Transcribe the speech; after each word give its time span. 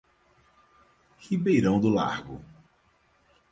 Ribeirão 1.19 1.79
do 1.79 1.87
Largo 1.87 2.43